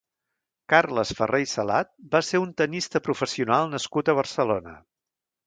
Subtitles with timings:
[0.73, 4.77] Carles Ferrer i Salat va ser un tennista professional nascut a Barcelona.